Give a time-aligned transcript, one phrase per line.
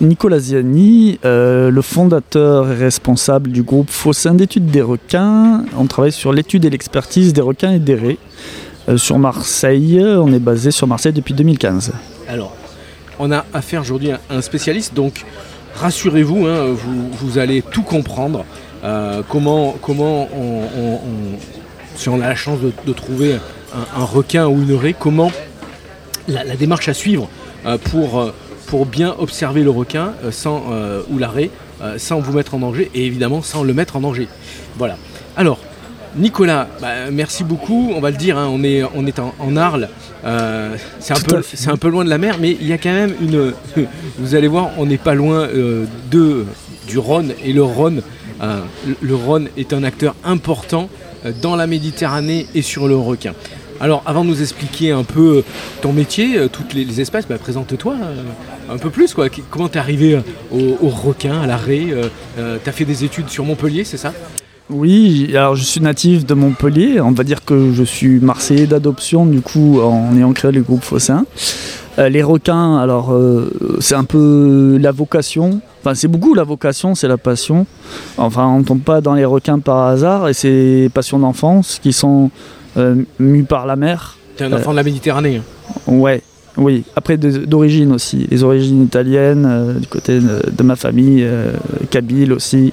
[0.00, 5.64] Nicolas Ziani, euh, le fondateur et responsable du groupe Fossin d'études des requins.
[5.76, 8.18] On travaille sur l'étude et l'expertise des requins et des raies.
[8.88, 11.92] Euh, sur Marseille, on est basé sur Marseille depuis 2015.
[12.28, 12.54] Alors,
[13.18, 15.24] on a affaire aujourd'hui à un spécialiste, donc
[15.74, 16.74] rassurez-vous, hein,
[17.20, 18.44] vous, allez tout comprendre.
[18.84, 21.08] Euh, comment comment on,
[21.96, 23.36] si on a la chance de, trouver
[23.74, 25.32] un, requin ou une raie, comment
[26.28, 27.28] la, démarche à suivre
[27.90, 28.32] pour,
[28.68, 30.64] pour bien observer le requin euh, sans,
[31.10, 31.50] ou la raie
[31.96, 34.26] sans vous mettre en danger et évidemment sans le mettre en danger.
[34.76, 34.96] Voilà.
[35.36, 35.60] Alors,
[36.16, 37.92] Nicolas, bah, merci beaucoup.
[37.94, 39.88] On va le dire, hein, on est, on est en, en Arles.
[40.24, 42.92] Euh, c'est un, peu, un peu loin de la mer, mais il y a quand
[42.92, 43.52] même une.
[44.18, 46.46] Vous allez voir, on n'est pas loin euh, de,
[46.86, 47.34] du Rhône.
[47.44, 48.02] Et le Rhône,
[48.42, 48.60] euh,
[49.00, 50.88] le Rhône est un acteur important
[51.42, 53.34] dans la Méditerranée et sur le requin.
[53.80, 55.44] Alors, avant de nous expliquer un peu
[55.82, 59.14] ton métier, toutes les, espèces, bah, présente-toi euh, un peu plus.
[59.14, 59.28] Quoi.
[59.50, 60.20] Comment t'es arrivé
[60.52, 64.12] au, au, requin, à la raie euh, T'as fait des études sur Montpellier, c'est ça?
[64.70, 67.00] Oui, alors je suis natif de Montpellier.
[67.00, 70.82] On va dire que je suis marseillais d'adoption, du coup, en ayant créé le groupe
[70.82, 71.24] Fossin.
[71.98, 73.50] Euh, les requins, alors euh,
[73.80, 75.60] c'est un peu la vocation.
[75.80, 77.66] Enfin, c'est beaucoup la vocation, c'est la passion.
[78.18, 81.92] Enfin, on ne tombe pas dans les requins par hasard et c'est passions d'enfance qui
[81.92, 82.30] sont
[82.78, 84.16] euh, mues par la mer.
[84.36, 85.36] T'es un enfant de la Méditerranée.
[85.36, 85.92] Hein.
[85.92, 86.22] Ouais,
[86.58, 91.52] oui, après d'origine aussi, les origines italiennes, euh, du côté de, de ma famille, euh,
[91.88, 92.72] kabyle aussi.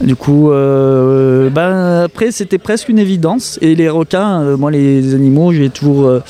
[0.00, 3.58] Du coup, euh, ben, après c'était presque une évidence.
[3.60, 6.22] Et les requins, euh, moi les animaux, j'ai toujours euh,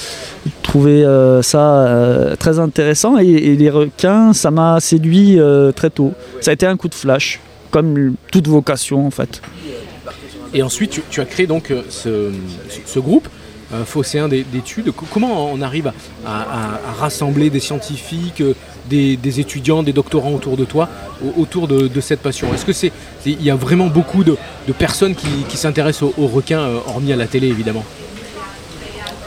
[0.62, 1.04] trouvé
[1.42, 3.18] ça très intéressant.
[3.18, 5.38] Et, et, les requins, ça m'a séduit
[5.76, 6.12] très tôt.
[6.40, 7.40] Ça a été un coup de flash,
[7.70, 9.40] comme toute vocation en fait.
[10.54, 12.32] Et ensuite, tu, as créé donc ce,
[12.86, 13.28] ce groupe
[13.72, 14.92] euh, phocéen d'études.
[15.12, 15.92] Comment on arrive
[16.26, 18.42] à, rassembler des scientifiques,
[18.88, 20.88] des, des, étudiants, des doctorants autour de toi,
[21.36, 22.52] autour de, cette passion?
[22.54, 22.92] Est-ce que c'est
[23.26, 24.36] il y a vraiment beaucoup de,
[24.78, 27.84] personnes qui, s'intéressent aux, aux requins, euh, hormis à la télé évidemment?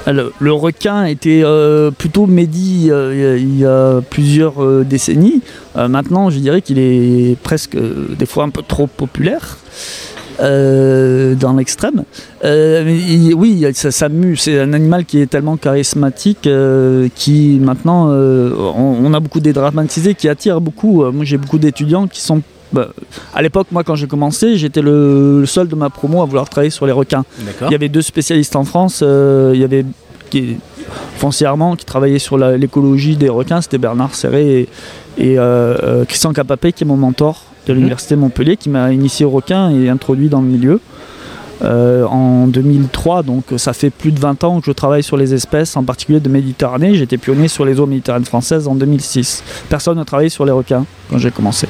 [0.08, 5.42] Alors, le requin était euh, plutôt médit euh, il y a plusieurs euh, décennies.
[5.76, 9.60] maintenant, je dirais qu'il est presque des fois un peu trop populaire.
[10.42, 12.04] Euh, dans l'extrême.
[12.44, 12.84] Euh,
[13.36, 14.42] oui, ça s'amuse.
[14.42, 19.40] C'est un animal qui est tellement charismatique euh, qui maintenant, euh, on, on, a beaucoup
[19.40, 21.04] dédramatisé, qui attire beaucoup.
[21.12, 22.42] moi, j'ai beaucoup d'étudiants qui sont.
[22.74, 22.88] Bah,
[23.36, 26.50] à l'époque, moi, quand j'ai commencé, j'étais le, le, seul de ma promo à vouloir
[26.50, 27.24] travailler sur les requins.
[27.68, 29.02] Il y avait deux spécialistes en France.
[29.02, 29.86] il y avait
[30.32, 30.58] qui,
[31.18, 34.68] foncièrement, qui travaillait sur l'écologie des requins, c'était Bernard Serré
[35.18, 35.38] et,
[36.08, 39.90] Christian Capapé, qui est mon mentor de l'Université Montpellier, qui m'a initié au requin et
[39.90, 40.80] introduit dans le milieu.
[41.64, 45.36] Euh, en 2003, donc ça fait plus de 20 ans que je travaille sur les
[45.36, 46.96] espèces, en particulier de Méditerranée.
[46.96, 49.44] J'étais pionnier sur les eaux méditerranéennes françaises en 2006.
[49.70, 51.68] Personne n'a travaillé sur les requins quand j'ai commencé.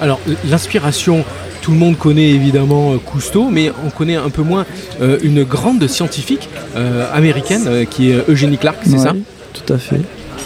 [0.00, 0.18] Alors
[0.50, 1.24] l'inspiration,
[1.60, 4.66] tout le monde connaît évidemment euh, Cousteau, mais on connaît un peu moins
[5.00, 6.48] euh, une grande scientifique
[7.12, 9.12] américaine qui est Eugénie Clark, c'est ça?
[9.52, 10.00] Tout à fait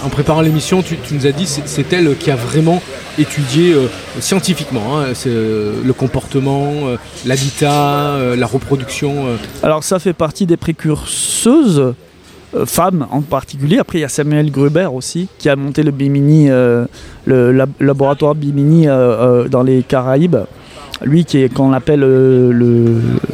[0.05, 2.83] en préparant l'émission, tu, nous as dit que c'est elle qui a vraiment
[3.19, 3.87] étudié euh,
[4.21, 9.27] scientifiquement hein, euh, le comportement, euh, l'habitat, la reproduction.
[9.63, 11.95] Alors ça fait partie des précurseuses
[12.65, 13.79] femmes en particulier.
[13.79, 18.87] Après, il y a Samuel Gruber aussi, qui a monté le Bimini, le laboratoire Bimini
[18.87, 20.37] dans les Caraïbes.
[21.03, 22.53] Lui, qui est qu'on appelle le,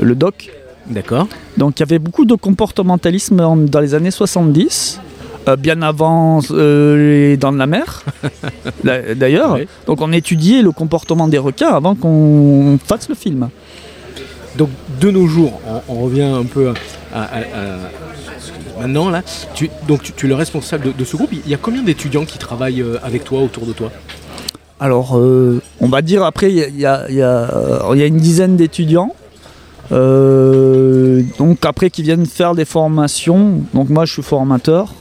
[0.00, 0.50] le, DOC.
[0.90, 1.28] D'accord.
[1.56, 5.00] Donc, il y avait beaucoup de comportementalisme dans les années 70.
[5.48, 8.04] Euh, bien avant euh, les dents de la mer,
[8.84, 9.58] d'ailleurs.
[9.86, 13.48] Donc on étudiait le comportement des requins avant qu'on fasse le film.
[14.56, 14.68] Donc
[15.00, 16.72] de nos jours, on, revient un peu
[17.12, 17.28] à,
[18.78, 19.22] maintenant là.
[19.54, 21.30] Tu, donc tu, es le responsable de, ce groupe.
[21.32, 23.90] Il y a combien d'étudiants qui travaillent euh, avec toi autour de toi?
[24.78, 29.14] Alors on va dire après il y a, une dizaine d'étudiants.
[29.90, 33.62] donc après qui viennent faire des formations.
[33.74, 34.92] Donc moi je suis formateur.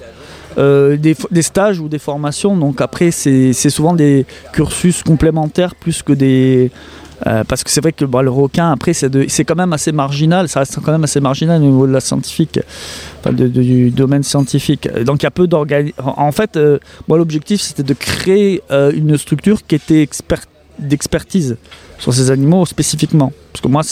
[0.57, 2.57] Euh, des, stages ou des formations.
[2.57, 6.71] Donc après, c'est souvent des cursus complémentaires plus que des...
[7.27, 10.47] Euh, parce que c'est vrai que bah, le requin, après, c'est quand même assez marginal,
[10.47, 12.59] ça reste quand même assez marginal au niveau de la scientifique,
[13.29, 14.89] du domaine scientifique.
[15.05, 15.93] Donc il y a peu d'organismes.
[16.03, 20.49] En fait, euh, moi, l'objectif, c'était de créer une structure qui était experte
[20.79, 21.57] d'expertise
[22.01, 23.31] sur ces animaux spécifiquement.
[23.53, 23.83] Parce que moi,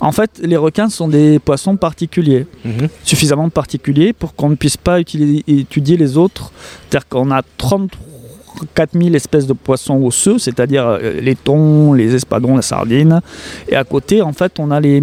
[0.00, 2.88] en fait, les requins sont des poissons particuliers, mhm.
[3.02, 6.52] suffisamment particuliers pour qu'on ne puisse pas étudier les autres.
[6.90, 12.54] C'est-à-dire qu'on a 34 000 espèces de poissons osseux, c'est-à-dire euh, les thons, les espadons,
[12.56, 13.22] la sardine.
[13.68, 15.02] Et à côté, en fait, on a, les,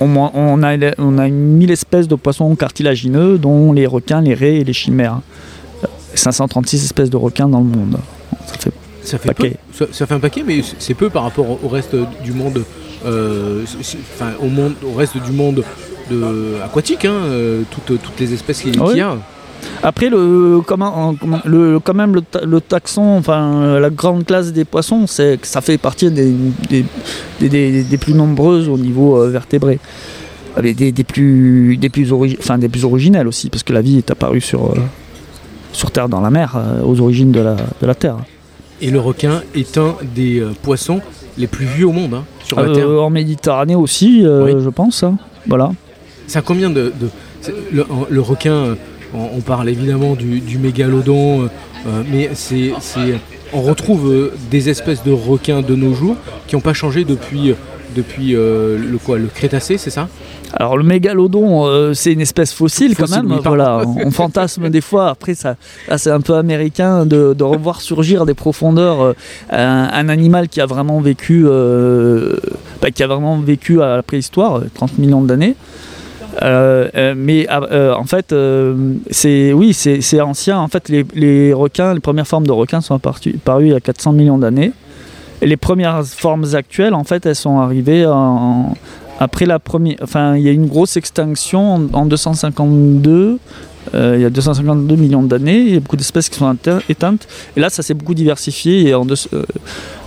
[0.00, 0.32] on, a,
[0.98, 5.20] on a 1000 espèces de poissons cartilagineux, dont les requins, les raies et les chimères.
[6.14, 7.96] 536 euh, espèces de requins dans le monde.
[8.46, 8.72] Ça fait
[9.02, 9.50] ça fait, Peu,
[9.90, 12.62] ça, fait un paquet, mais c'est peu par rapport au reste du monde,
[13.06, 13.64] euh,
[14.12, 15.64] enfin au monde, au reste du monde
[16.10, 19.16] de, aquatique, hein, euh, toutes, toutes, les espèces qu'il y a.
[19.82, 21.14] Après, le, comment,
[21.44, 26.10] le, quand même, le, taxon, enfin, la grande classe des poissons, c'est ça fait partie
[26.10, 26.34] des,
[27.40, 29.78] des, des, plus nombreuses au niveau euh, vertébré.
[30.60, 34.10] Des, des, plus, des, plus enfin, des plus originelles aussi, parce que la vie est
[34.10, 34.74] apparue sur,
[35.72, 38.16] sur Terre, dans la mer, aux origines de la, de la Terre.
[38.82, 41.00] Et le requin est un des euh, poissons
[41.36, 42.88] les plus vieux au monde hein, sur la euh, Terre.
[42.88, 45.02] En Méditerranée aussi, euh, je pense.
[45.02, 45.16] Hein.
[45.46, 45.72] Voilà.
[46.26, 46.92] C'est combien de.
[47.72, 48.76] le, requin,
[49.14, 51.48] on, parle évidemment du, mégalodon,
[52.12, 52.72] mais c'est,
[53.52, 56.16] on retrouve des espèces de requins de nos jours
[56.46, 57.54] qui n'ont pas changé depuis
[57.94, 60.08] depuis euh, le quoi le Crétacé, c'est ça?
[60.54, 63.38] Alors le mégalodon, euh, c'est une espèce fossile, quand même.
[63.44, 65.08] voilà, on, fantasme des fois.
[65.08, 65.56] Après, ça,
[65.96, 69.14] c'est un peu américain de, revoir surgir des profondeurs euh,
[69.50, 71.44] un, animal qui a vraiment vécu,
[72.82, 75.54] bah, qui a vraiment vécu à la préhistoire, 30 millions d'années.
[76.42, 78.34] mais en fait,
[79.10, 80.58] c'est oui, c'est ancien.
[80.58, 83.80] En fait, les, les, requins, les premières formes de requins sont apparues il y a
[83.80, 84.72] 400 millions d'années
[85.42, 88.04] les premières formes actuelles, en fait, elles sont arrivées
[89.20, 89.96] après la première.
[90.02, 93.38] Enfin, il y a une grosse extinction en, 252.
[93.94, 96.54] Euh, il y a 252 millions d'années, il y a beaucoup d'espèces qui sont
[96.88, 97.26] éteintes.
[97.56, 98.88] Et là, ça s'est beaucoup diversifié.
[98.88, 99.04] Et euh,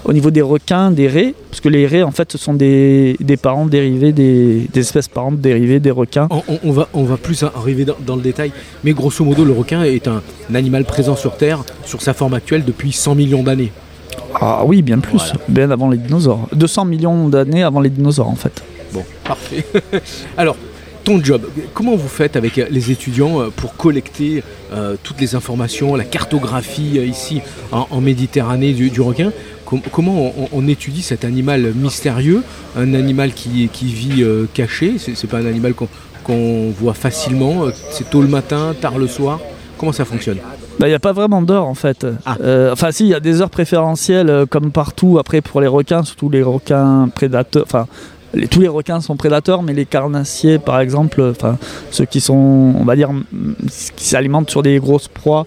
[0.05, 3.17] au niveau des requins, des raies, parce que les raies, en fait, ce sont des,
[3.41, 6.27] parents dérivés, des, espèces parentes dérivées des requins.
[6.63, 8.51] On, va, on va plus arriver dans, le détail,
[8.83, 10.21] mais grosso modo, le requin est un
[10.53, 13.71] animal présent sur Terre, sur sa forme actuelle, depuis 100 millions d'années.
[14.35, 16.47] Ah oui, bien plus, bien avant les dinosaures.
[16.53, 18.63] 200 millions d'années avant les dinosaures en fait.
[18.93, 19.65] Bon, parfait.
[20.37, 20.55] Alors,
[21.03, 25.95] ton job, comment vous faites avec les étudiants euh, pour collecter euh, toutes les informations,
[25.95, 29.31] la cartographie euh, ici en, Méditerranée du, requin?
[29.91, 32.43] Comment on, étudie cet animal mystérieux,
[32.77, 34.23] un animal qui, vit
[34.53, 34.97] caché?
[34.99, 35.73] C'est pas un animal
[36.23, 39.39] qu'on voit facilement, c'est tôt le matin, tard le soir?
[39.79, 40.37] Comment ça fonctionne?
[40.37, 42.05] Il bah, n'y a pas vraiment d'heure en fait.
[42.25, 42.37] Ah.
[42.41, 45.19] Euh, enfin, si, il y a des heures préférentielles euh, comme partout.
[45.19, 47.63] Après, pour les requins, surtout les requins prédateurs.
[47.63, 47.87] Enfin,
[48.49, 51.33] tous les requins sont prédateurs, mais les carnassiers, par exemple,
[51.91, 53.11] ceux qui sont, on va dire,
[53.95, 55.45] qui s'alimentent sur des grosses proies,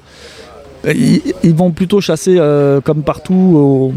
[0.84, 3.92] ils, vont plutôt chasser euh, comme partout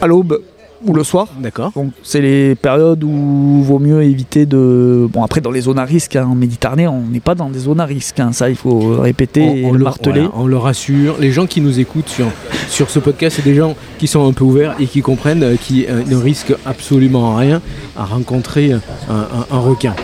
[0.00, 0.40] à l'aube
[0.84, 1.28] ou le soir.
[1.40, 1.72] D'accord.
[1.74, 5.08] Donc c'est les périodes où vaut mieux éviter de.
[5.12, 7.58] Bon après dans les zones à risque hein, en Méditerranée, on n'est pas dans des
[7.60, 8.20] zones à risque.
[8.20, 10.20] hein, ça il faut répéter et on, le le- marteler.
[10.20, 11.16] voilà, on le rassure.
[11.18, 12.26] Les gens qui nous écoutent sur,
[12.68, 15.56] sur ce podcast, c'est des gens qui sont un peu ouverts et qui comprennent euh,
[15.60, 17.60] qui euh, ne risquent absolument rien
[17.96, 18.80] à rencontrer un,
[19.10, 19.94] un- un requin.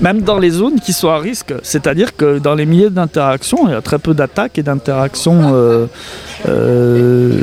[0.00, 3.72] Même dans les zones qui sont à risque, c'est-à-dire que dans les milieux d'interaction, il
[3.72, 5.86] y a très peu d'attaques et d'interactions euh,
[6.46, 7.42] euh,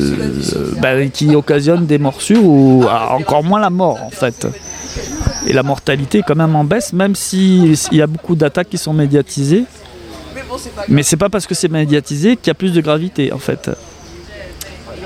[0.81, 4.47] ben, qui occasionnent des morsures ou ah, encore moins la mort en fait.
[5.47, 8.77] Et la mortalité est quand même en baisse, même s'il y a beaucoup d'attaques qui
[8.77, 9.65] sont médiatisées.
[10.87, 13.69] Mais c'est pas parce que c'est médiatisé qu'il y a plus de gravité en fait.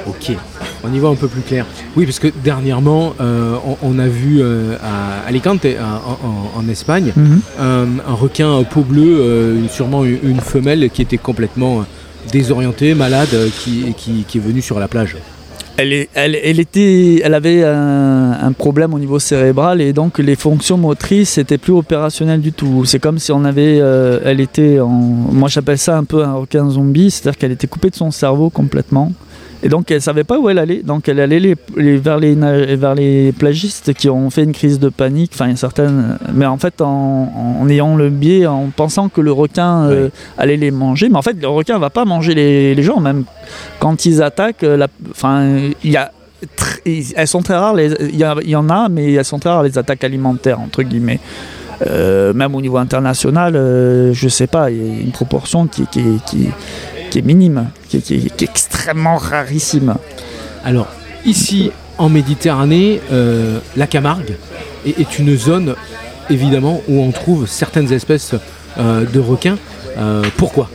[0.10, 0.36] Ok,
[0.84, 1.66] on y voit un peu plus clair.
[1.96, 6.60] Oui, parce que dernièrement, euh, on, on a vu euh, à Alicante, à- en, en-
[6.60, 7.14] en Espagne,
[7.60, 11.84] un, un requin peau bleue, euh, sûrement une, une femelle qui était complètement euh,
[12.32, 15.16] désorientée, malade, euh, qui, qui- qui est venue sur la plage.
[15.78, 20.20] Elle, est- elle, elle était, elle avait un, un problème au niveau cérébral et donc
[20.20, 22.84] les fonctions motrices n'étaient plus opérationnelles du tout.
[22.84, 26.34] C'est comme si on avait, euh, elle était en, moi j'appelle ça un peu un
[26.34, 29.14] requin zombie, c'est-à-dire qu'elle était coupée de son cerveau complètement.
[29.62, 32.34] Et donc elle savait pas où elle allait, donc elle allait les- les- vers, les,
[32.36, 36.58] na- vers les plagistes qui ont fait une crise de panique, enfin certaines, mais en
[36.58, 41.10] fait en, en ayant le biais, en pensant que le requin euh, allait les manger,
[41.10, 43.26] mais en fait le requin va pas manger les, les gens, même
[43.80, 46.12] quand ils attaquent, euh, la- enfin, il y a
[46.86, 50.06] elles sont très rares, il y, en a, mais elles sont très rares les attaques
[50.06, 51.20] alimentaires, entre guillemets.
[51.86, 55.86] Euh, même au niveau international, euh, je sais pas, il y a une proportion qui,
[55.88, 56.50] qui, qui,
[57.10, 59.96] qui est minime, qui, qui- qui est extrêmement rarissime.
[60.64, 60.88] Alors,
[61.26, 64.36] ici, en Méditerranée, euh, la Camargue
[64.86, 65.76] est, est une zone,
[66.30, 68.36] évidemment, où on trouve certaines espèces
[68.78, 69.58] euh, de requins.
[69.98, 70.70] Euh, pourquoi?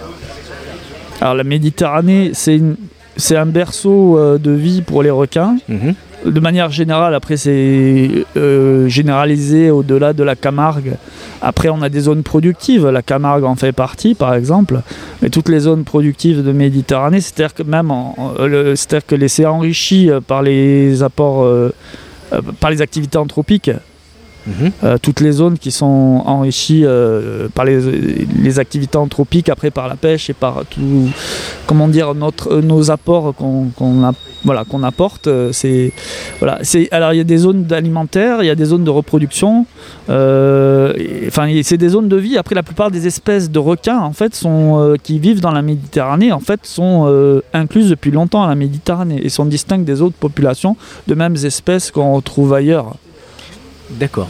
[1.20, 5.56] Alors la Méditerranée, c'est un berceau de vie pour les requins.
[5.68, 5.94] Mhm.
[6.24, 10.94] De manière générale, après c'est euh, généralisé au-delà de la Camargue.
[11.42, 12.88] Après, on a des zones productives.
[12.88, 14.80] La Camargue en fait partie, par exemple.
[15.20, 17.92] Mais toutes les zones productives de Méditerranée, c'est-à-dire que même,
[18.74, 21.70] c'est-à-dire que les- enrichi euh, par les apports, euh,
[22.60, 23.70] par les activités anthropiques.
[24.46, 24.72] Mhm.
[24.82, 29.96] Euh, toutes les zones qui sont enrichies euh, par les, activités anthropiques, après par la
[29.96, 31.08] pêche et par tout,
[31.66, 33.70] comment dire, notre, euh, nos apports qu'on
[34.44, 35.28] voilà, apporte.
[35.52, 35.92] c'est,
[36.38, 36.60] voilà,
[36.90, 39.64] alors il y a des zones alimentaires, il y a des zones de reproduction,
[40.08, 42.36] c'est des zones de vie.
[42.36, 46.32] Après la plupart des espèces de requins en fait sont, qui vivent dans la Méditerranée
[46.32, 50.76] en fait sont incluses depuis longtemps à la Méditerranée et sont distinctes des autres populations
[51.06, 52.96] de mêmes espèces qu'on retrouve ailleurs.
[53.90, 54.28] D'accord.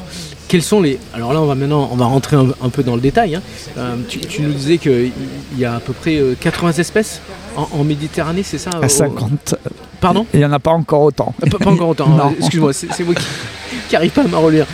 [0.48, 0.98] Quels sont les.
[1.14, 3.34] Alors là, on va maintenant on va rentrer un, un peu dans le détail.
[3.36, 3.42] hein.
[3.78, 5.10] Euh, tu, tu nous disais qu'il
[5.56, 7.20] y a à peu près euh, 80 espèces
[7.56, 9.54] en, en Méditerranée, c'est ça À au- 50.
[10.00, 11.34] Pardon Il n'y en a pas encore autant.
[11.42, 12.08] Euh, pas, pas encore autant.
[12.18, 13.24] Euh, Excuse-moi, c'est moi qui,
[13.88, 14.66] qui arrive pas à m'en relire.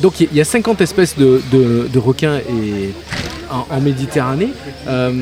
[0.00, 2.90] Donc il y a- il y, a 50 espèces de, de- de requins et,
[3.52, 4.48] en, en Méditerranée.
[4.88, 5.12] Euh,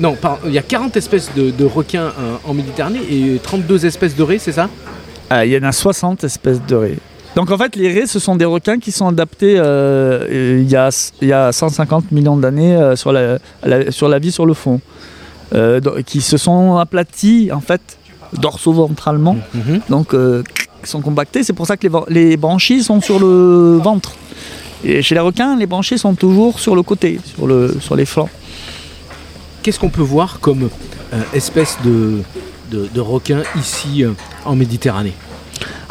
[0.00, 3.86] non, pardon, il y a 40 espèces de, de requins euh, en Méditerranée et 32
[3.86, 4.68] espèces de raies, c'est ça?
[5.30, 6.98] Ah, Il y en a 60 espèces de raies.
[7.40, 10.76] Donc en fait, les raies, ce sont des requins qui sont adaptés euh, il, y
[10.76, 10.90] a,
[11.22, 14.52] il y a 150 millions d'années euh, sur, la, la- sur la vie sur le
[14.52, 14.78] fond.
[15.54, 17.80] Euh, qui se sont aplatis en fait
[18.34, 19.80] dorso-ventralement, Mhm.
[19.88, 21.42] donc qui sont compactés.
[21.42, 24.12] C'est pour ça que les, branchies sont sur le ventre.
[24.84, 28.04] Et chez les requins, les branchies sont toujours sur le côté, sur, le, sur les
[28.04, 28.28] flancs.
[29.62, 30.68] Qu'est-ce qu'on peut voir comme
[31.32, 32.18] espèce de,
[32.70, 34.04] de, de requins ici
[34.44, 35.14] en Méditerranée?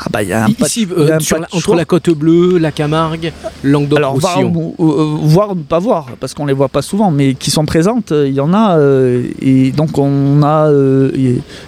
[0.01, 1.41] Ah bah il y a un pas- Ici, il y a euh, un sur pas
[1.41, 3.34] la- entre la côte bleue, la Camargue,
[3.65, 3.84] Alors,
[4.18, 4.74] voir, Languedoc-Roussillon.
[4.77, 7.51] ou, euh, voir ou ne pas voir, parce qu'on les voit pas souvent, mais qui
[7.51, 8.77] sont présentes, euh, il y en a.
[8.77, 10.72] euh, et donc, on a,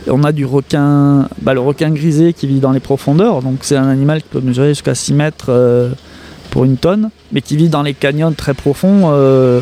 [0.08, 3.42] on a du requin, bah, le requin grisé qui vit dans les profondeurs.
[3.42, 5.52] Donc, c'est un animal qui peut mesurer jusqu'à 6 mètres
[6.52, 9.62] pour une tonne, mais qui vit dans les canyons très profonds, euh,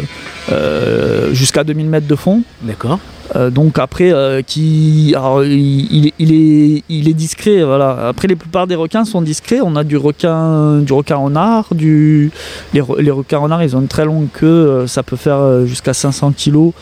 [0.52, 2.42] euh, jusqu'à 2000 mètres de fond.
[2.64, 3.00] D'accord.
[3.36, 7.64] Euh, donc après, euh, qui, alors, il, est, il est discret.
[7.64, 8.08] Voilà.
[8.08, 9.60] Après, les plupart des requins sont discrets.
[9.64, 12.32] On a du requin, du requin renard, du,
[12.74, 14.48] les, les requins renards, ils ont une très longue queue.
[14.48, 16.74] euh, Ça peut faire jusqu'à 500 kilos.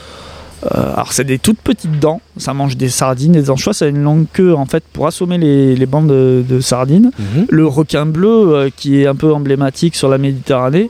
[0.76, 2.20] Euh, alors c'est des toutes petites dents.
[2.38, 3.74] Ça mange des sardines, des anchois.
[3.74, 7.12] Ça a une longue queue en fait pour assommer les, les bandes de, de sardines.
[7.20, 7.46] Mhm.
[7.50, 10.90] Le requin bleu, qui est un peu emblématique sur la Méditerranée,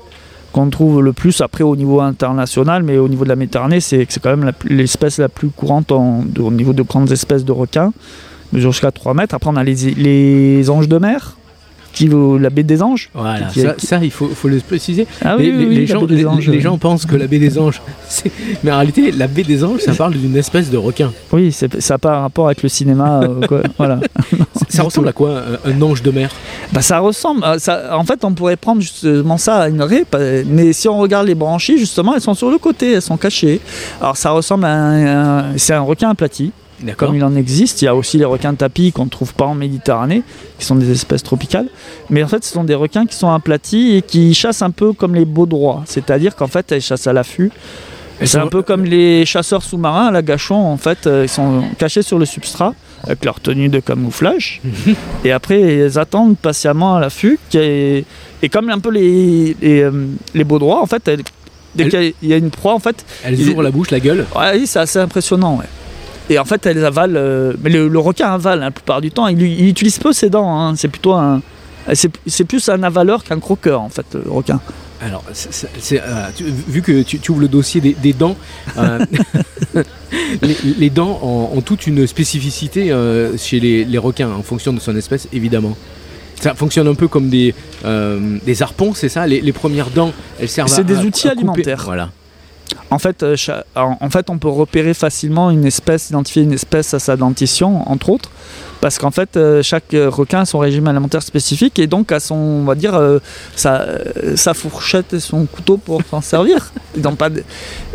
[0.58, 4.08] qu'on trouve le plus après au niveau international, mais au niveau de la Méditerranée, c'est
[4.22, 7.94] quand même l'espèce la plus courante au niveau de grandes espèces de requins,
[8.54, 9.36] mesure jusqu'à 3 mètres.
[9.36, 11.37] Après, on a les anges de mer,
[11.98, 13.10] qui vaut la baie des Anges.
[13.14, 15.08] Voilà, Qui- ça, qui- ça, il faut, faut le préciser.
[15.24, 16.62] Ah les, oui, oui, les- gens, baie des les- Anges, les oui.
[16.62, 17.82] gens pensent que la baie des anges,
[18.64, 21.12] mais en réalité, la baie des anges, ça parle d'une espèce de requin.
[21.32, 23.22] Oui, ça n'a pas un rapport avec le cinéma.
[23.24, 23.62] euh, quoi.
[23.78, 24.00] Voilà.
[24.70, 26.30] Ça ressemble à quoi un, un ange de mer?
[26.72, 27.44] Bah, ça ressemble.
[27.44, 30.06] à- Ça, en fait, on pourrait prendre justement ça à une raie,
[30.48, 33.60] mais si on regarde les branchies, justement, elles sont sur le côté, elles sont cachées.
[34.02, 35.06] Alors, ça ressemble à un.
[35.52, 36.52] un- c'est un requin aplati.
[36.98, 37.82] Comme il en existe.
[37.82, 40.24] Il y a aussi les requins tapis qu'on ne trouve pas en Méditerranée,
[40.60, 41.68] qui sont des espèces tropicales.
[42.10, 44.94] Mais en fait, ce sont des requins qui sont aplatis et qui chassent un peu
[44.94, 45.84] comme les baudrois.
[45.86, 47.52] C'est-à-dire qu'en fait, elles chassent à l'affût.
[48.24, 51.62] C'est un peu comme les chasseurs sous-marins à la gachon, en fait, euh, ils sont
[51.78, 54.60] cachés sur le substrat avec leur tenue de camouflage.
[55.24, 57.38] et après, ils attendent patiemment à l'affût.
[57.54, 58.06] Et
[58.52, 61.22] comme un peu les, les, euh, les baudrois, en fait, elles-
[61.76, 64.26] dès qu'il y a- une proie, en fait, Elles il- ouvrent la bouche, la gueule.
[64.36, 65.58] ouais, oui, c'est assez impressionnant.
[65.58, 65.66] ouais.
[66.30, 67.16] Et en fait, elles avalent.
[67.16, 69.28] euh, mais le, le requin avale hein, la plupart du temps.
[69.28, 70.50] Il, il utilise peu ses dents.
[70.60, 70.76] hein.
[70.76, 71.42] C'est plutôt un.
[71.94, 74.60] C'est plus un avaleur qu'un croqueur, en fait, le requin.
[75.00, 78.36] Alors, euh, tu- vu que tu, tu ouvres le dossier des, des dents,
[78.78, 79.00] euh,
[80.42, 84.74] les, les dents ont, ont toute une spécificité euh, chez les, les requins en fonction
[84.74, 85.78] de son espèce, évidemment.
[86.42, 87.56] Ça fonctionne un peu comme des,
[88.46, 89.26] des harpons, c'est ça?
[89.26, 91.82] Les, les premières dents, elles servent à C'est des outils à alimentaires.
[91.86, 92.10] Voilà.
[92.90, 93.36] En fait, euh,
[93.76, 98.10] en fait, on peut repérer facilement une espèce, identifier une espèce à sa dentition, entre
[98.10, 98.30] autres,
[98.82, 102.20] parce qu'en fait, euh, chaque euh, requin a son régime alimentaire spécifique et donc a
[102.20, 103.00] son, on va dire,
[103.56, 106.72] sa, fourchette et son couteau pour s'en servir.
[106.96, 107.44] Ils n'ont pas, de,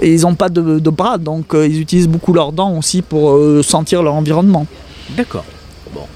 [0.03, 4.15] ils n'ont pas de, bras, donc ils utilisent beaucoup leurs dents aussi pour sentir leur
[4.15, 4.67] environnement.
[5.17, 5.45] D'accord.
[5.95, 6.07] Bon.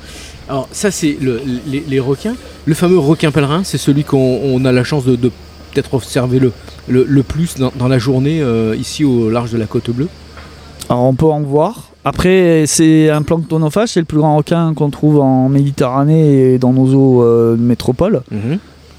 [0.48, 2.36] Alors, ça, c'est le- les, requins.
[2.66, 5.30] Le fameux requin pèlerin, c'est celui qu'on on a la chance de, de
[5.76, 6.52] peut-être observer le,
[6.88, 10.08] le, le plus dans, dans la journée euh, ici au large de la côte bleue.
[10.88, 11.90] Alors on peut en voir.
[12.04, 16.72] Après, c'est un planctonophage, c'est le plus grand requin qu'on trouve en Méditerranée et dans
[16.72, 18.22] nos eaux euh, de métropole.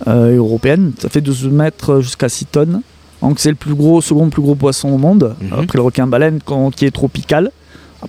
[0.08, 0.92] euh, européenne.
[1.00, 2.82] Ça fait 12 mètres jusqu'à 6 tonnes.
[3.24, 5.54] Donc c'est le plus gros, second plus gros poisson au monde, Mhm.
[5.64, 7.50] après le requin-baleine qu'on- qui est tropical.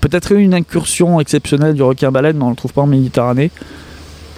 [0.03, 3.51] Peut-être une incursion exceptionnelle du requin-baleine, mais on ne le trouve pas en Méditerranée.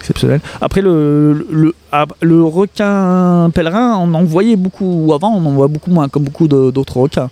[0.01, 0.41] Exceptionnel.
[0.59, 5.67] Après le, le, ah, le requin pèlerin, on en voyait beaucoup avant, on en voit
[5.67, 7.29] beaucoup moins, comme beaucoup d'autres requins.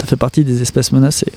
[0.00, 1.32] Ça fait partie des espèces menacées.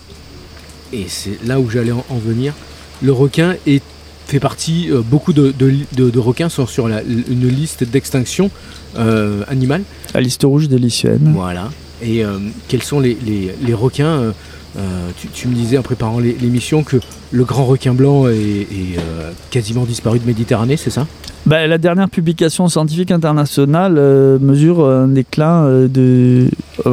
[0.94, 2.54] Et c'est là où j'allais en, en venir.
[3.02, 3.82] Le requin est,
[4.28, 8.52] fait partie, euh, beaucoup de, de, de- de requins sont sur la- une liste d'extinction
[8.98, 9.82] euh, animale.
[10.14, 11.32] La liste rouge des Lycéennes.
[11.34, 11.70] Voilà.
[12.04, 14.34] Et euh, quels sont les, les- les requins
[14.78, 16.98] euh, tu, tu me disais en préparant l'é- l'émission que
[17.32, 21.08] le grand requin blanc est, est, euh, quasiment disparu de Méditerranée, c'est ça?
[21.46, 26.50] Bah, la dernière publication scientifique internationale euh, mesure un déclin de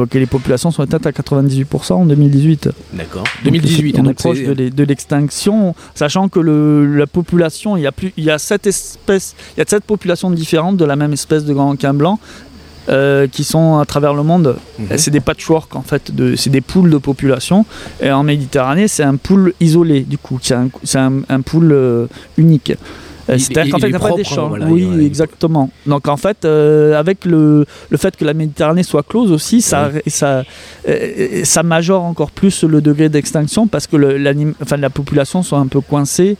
[0.09, 2.69] que les populations sont éteintes à 98% en 2018.
[2.93, 3.23] D'accord.
[3.43, 3.97] Donc, 2018.
[3.99, 7.91] on est proche de l'e- de l'extinction, sachant que le- la population, il y a
[7.91, 11.13] plus, il y a sept espèces, il y a sept populations différentes de la même
[11.13, 12.19] espèce de grand requin blanc.
[12.89, 14.57] Euh, qui sont à travers le monde.
[14.79, 14.97] Mhm.
[14.97, 17.65] C'est des patchwork en fait, de, c'est des poules de population.
[18.01, 21.71] Et en Méditerranée, c'est un pool isolé du coup, c'est un, c'est un, un pool
[21.71, 22.73] euh, unique.
[23.29, 24.49] Euh, C'est-à-dire qu'en fait, il n'y a pas d'échange.
[24.49, 25.69] voilà, oui, exactement.
[25.87, 29.89] Donc en fait, euh, avec le, le fait que la Méditerranée soit close aussi, ça,
[30.07, 30.43] ça,
[30.87, 35.57] euh, ça majore encore plus le degré d'extinction parce que le- enfin, la population soit
[35.59, 36.37] un peu coincée.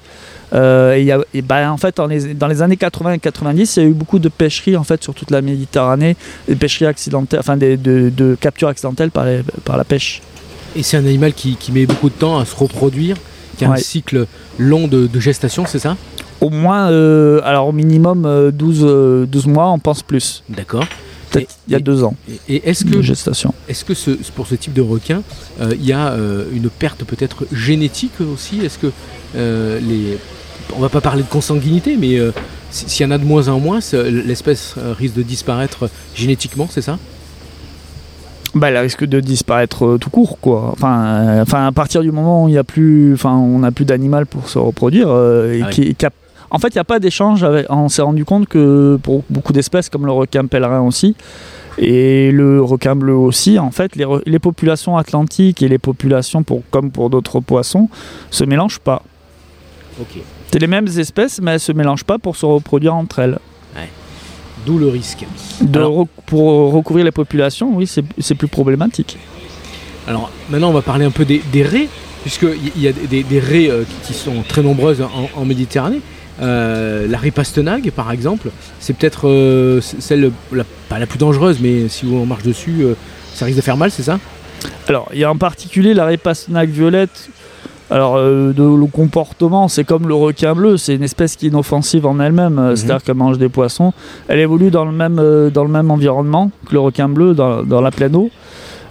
[0.53, 3.19] Euh, et y a- et ben, en fait, dans les, dans les années 80 et
[3.19, 6.15] 90, il y a eu beaucoup de pêcheries en fait, sur toute la Méditerranée,
[6.47, 10.21] des pêcheries accidentelles, enfin des, de, de captures accidentelles par, les- par la pêche.
[10.75, 13.17] Et c'est un animal qui, qui met beaucoup de temps à se reproduire,
[13.57, 14.27] qui a un cycle
[14.59, 15.97] long de, de gestation, c'est ça?
[16.45, 20.43] Au moins, euh, alors au minimum euh, 12, euh, 12 mois, on pense plus.
[20.49, 20.85] D'accord.
[21.31, 22.13] Peut-être il y a et- deux ans
[22.47, 23.53] Et, et est-ce que, gestation.
[23.67, 25.21] est que ce, pour ce type de requin,
[25.59, 28.63] euh, il y a euh, une perte peut-être génétique aussi?
[28.63, 28.91] Est-ce que
[29.35, 30.17] euh, les.
[30.75, 32.31] On va pas parler de consanguinité, mais euh,
[32.71, 36.67] si- s'il y en a de moins en moins, l'espèce euh, risque de disparaître génétiquement,
[36.69, 36.97] c'est ça?
[38.53, 40.69] Bah, elle risque de disparaître euh, tout court, quoi.
[40.71, 43.71] Enfin, euh, enfin, à partir du moment où il y a plus, enfin, on n'a
[43.71, 46.11] plus d'animal pour se reproduire, euh, et Ah qui- qui a-
[46.51, 47.43] en fait, il n'y a pas d'échange.
[47.43, 51.15] avec- On s'est rendu compte que pour beaucoup d'espèces, comme le requin pèlerin aussi,
[51.77, 56.89] et le requin bleu aussi, en fait, les, populations atlantiques et les populations, pour, comme
[56.91, 57.89] pour d'autres poissons,
[58.31, 59.01] se mélangent pas.
[60.51, 63.39] C'est les mêmes espèces, mais elles se mélangent pas pour se reproduire entre elles.
[64.65, 65.25] D'où le risque.
[65.61, 69.17] De Alors- re- pour recouvrir les populations, oui, c'est plus problématique.
[70.07, 71.87] Alors maintenant, on va parler un peu des, des raies,
[72.23, 76.01] puisqu'il y a des, raies euh, qui- qui sont très nombreuses en, en Méditerranée.
[76.41, 81.59] Euh, la raie pastenague, par exemple, c'est peut-être euh, celle, la- pas la plus dangereuse,
[81.61, 82.93] mais si on marche dessus, euh,
[83.33, 84.19] ça risque de faire mal, c'est ça?
[84.87, 87.29] Alors, il y a en particulier la raie pastenague violette
[87.91, 92.05] Alors, de, le comportement, c'est comme le requin bleu, c'est une espèce qui est inoffensive
[92.05, 93.93] en elle-même, euh, c'est-à-dire qu'elle mange des poissons.
[94.27, 95.21] Elle évolue dans le même,
[95.53, 98.29] dans le même environnement que le requin bleu, dans, dans la pleine eau.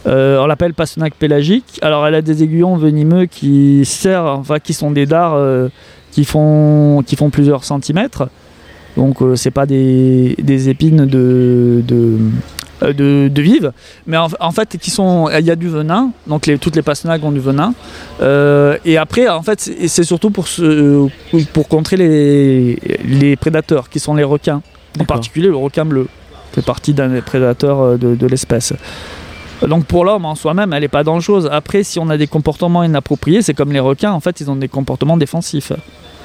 [0.07, 1.79] Euh, on l'appelle passenac pélagique.
[1.83, 5.69] Alors, elle a des aiguillons venimeux qui servent, enfin, qui sont des dards euh,
[6.15, 8.29] qui, font, qui font plusieurs centimètres.
[8.97, 12.17] Donc, euh, c'est pas des, des épines de, de,
[12.85, 13.73] euh, de, de vive,
[14.07, 16.13] mais en, en fait, qui sont, il y a du venin.
[16.29, 17.75] Donc, les, toutes les passenacs ont du venin.
[18.21, 21.09] Euh, et après, en fait, c'est surtout pour, se,
[21.53, 24.63] pour contrer les, les prédateurs, qui sont les requins.
[25.01, 26.07] En particulier le requin bleu,
[26.53, 28.73] fait partie d'un des prédateurs euh, de, de l'espèce.
[29.67, 31.49] Donc pour l'homme en soi-même, elle n'est pas dangereuse.
[31.51, 34.57] Après, si on a des comportements inappropriés, c'est comme les requins, en fait, ils ont
[34.57, 35.73] des comportements défensifs.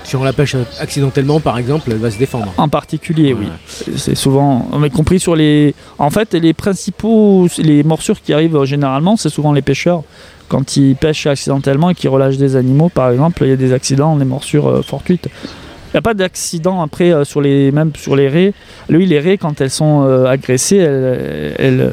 [0.04, 2.54] Si on la pêche accidentellement, par exemple, elle va se défendre.
[2.58, 3.46] En particulier, oui.
[3.46, 3.94] Ouais.
[3.96, 5.76] C'est souvent, y compris sur les.
[5.98, 10.04] En fait, les principaux, les morsures qui arrivent généralement, c'est souvent les pêcheurs.
[10.48, 13.72] Quand ils pêchent accidentellement et qu'ils relâchent des animaux, par exemple, il y a des
[13.72, 15.28] accidents, des morsures euh, fortuites.
[15.28, 18.54] Il n'y a pas d'accident après euh, sur les, même sur les raies.
[18.90, 21.92] Lui, les raies, quand elles sont euh, agressées, elles, elles,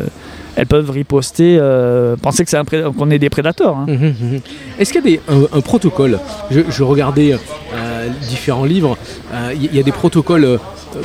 [0.56, 2.58] elles peuvent riposter, euh, penser que c'est
[2.96, 3.76] qu'on est des prédateurs.
[3.76, 3.86] hein.
[3.88, 4.40] Mhm, mhm.
[4.78, 6.18] Est-ce qu'il y a des- un, un protocole?
[6.50, 8.96] Je, je regardais euh, différents livres.
[9.34, 10.58] euh, Il y, y a des protocoles euh,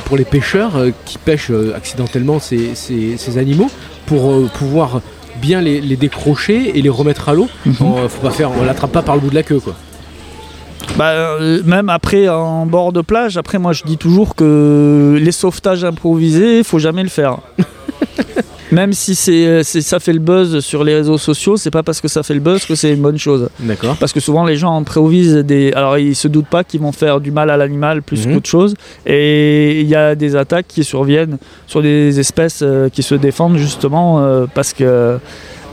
[0.06, 3.70] pour les pêcheurs euh, qui pêchent euh, accidentellement ces, ces- ces animaux
[4.06, 5.00] pour euh, pouvoir
[5.40, 7.48] bien les, les décrocher et les remettre à l'eau?
[7.66, 7.74] Mhm.
[7.80, 9.74] On, faut pas faire, on l'attrape pas par le bout de la queue, quoi.
[10.96, 15.32] Bah, euh, même après en bord de plage, après moi je dis toujours que les
[15.32, 17.38] sauvetages improvisés, il faut jamais le faire.
[18.72, 22.00] Même si c'est, c'est- ça fait le buzz sur les réseaux sociaux, c'est pas parce
[22.00, 23.48] que ça fait le buzz que c'est une bonne chose.
[23.60, 23.96] D'accord.
[24.00, 25.72] Parce que souvent les gens improvisent des.
[25.74, 28.34] Alors ils se doutent pas qu'ils vont faire du mal à l'animal plus Mhm.
[28.34, 28.74] qu'autre chose.
[29.06, 33.56] Et il y a des attaques qui surviennent sur des espèces euh, qui se défendent
[33.58, 35.18] justement euh, parce que.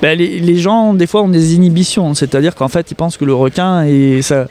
[0.02, 2.14] ben, les, les gens, des fois, ont des inhibitions.
[2.14, 4.48] C'est-à-dire qu'en fait, ils pensent que le requin, et ça,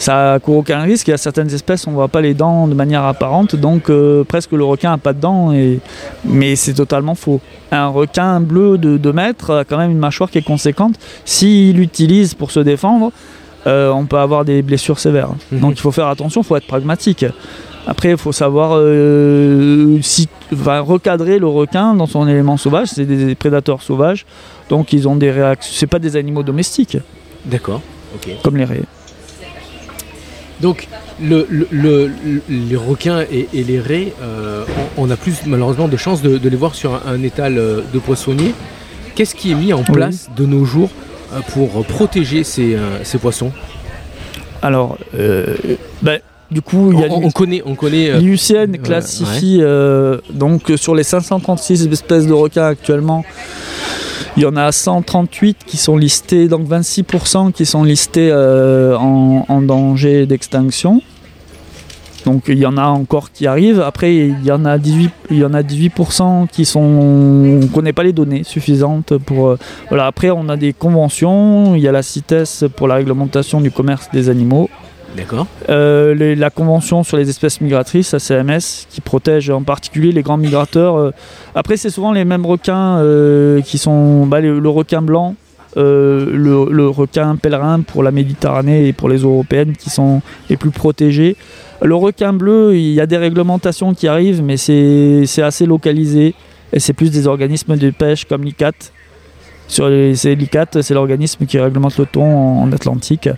[0.00, 1.08] ça court aucun risque.
[1.08, 3.54] Il y a certaines espèces, on voit pas les dents de manière apparente.
[3.54, 5.52] Donc, euh, presque le requin a pas de dents.
[5.52, 5.78] Et...
[6.24, 7.40] Mais c'est totalement faux.
[7.70, 10.94] Un requin bleu de 2 mètres a quand même une mâchoire qui est conséquente.
[11.26, 13.12] S'il l'utilise pour se défendre,
[13.66, 15.32] euh, on peut avoir des blessures sévères.
[15.52, 15.60] Mhm.
[15.60, 17.26] Donc, il faut faire attention, il faut être pragmatique.
[17.86, 22.88] Après, il faut savoir euh, si, enfin, recadrer le requin dans son élément sauvage.
[22.88, 24.24] C'est des prédateurs sauvages,
[24.70, 25.74] donc ils ont des réactions.
[25.76, 26.96] C'est pas des animaux domestiques
[27.44, 27.82] D'accord.
[28.14, 28.30] Ok.
[28.42, 28.84] comme les raies.
[30.60, 30.88] Donc,
[31.22, 34.64] le, le- le- le- les requins et, et les raies, euh,
[34.98, 37.56] on, on a plus malheureusement de chances de, de les voir sur un, un étal
[37.58, 38.54] euh, de poissonnier.
[39.14, 40.90] Qu'est-ce qui est mis en place de nos jours
[41.32, 43.52] euh, pour protéger ces, ces poissons?
[44.62, 45.56] Alors, euh,
[46.02, 46.20] ben,
[46.50, 48.12] du coup, il y a on, on connaît, on connaît.
[48.72, 53.24] ouais, classifie euh, donc sur les 536 espèces de requins actuellement,
[54.36, 59.62] il y en a 138 qui sont listés, donc 26% qui sont listés euh, en,
[59.62, 61.02] danger d'extinction.
[62.26, 63.80] Donc il y en a encore qui arrivent.
[63.80, 67.92] Après il y en a 18, il y en a 18% qui sont, on connaît
[67.92, 69.48] pas les données suffisantes pour.
[69.48, 69.58] euh.
[69.98, 71.74] Après on a des conventions.
[71.74, 74.68] Il y a la CITES pour la réglementation du commerce des animaux.
[75.16, 75.46] D'accord.
[75.68, 80.36] Euh, la convention sur les espèces migratrices, la CMS, qui protège en particulier les grands
[80.36, 80.96] migrateurs.
[80.96, 81.10] euh.
[81.54, 85.34] Après, c'est souvent les mêmes requins euh, qui sont bah, le, requin blanc,
[85.76, 91.36] le, requin pèlerin pour la Méditerranée et pour les européennes qui sont les plus protégés.
[91.82, 96.34] Le requin bleu, il y a des réglementations qui arrivent, mais c'est assez localisé.
[96.72, 98.72] Et c'est plus des organismes de pêche comme l'ICAT.
[99.66, 103.28] C'est l'ICAT, c'est l'organisme qui réglemente le thon en Atlantique.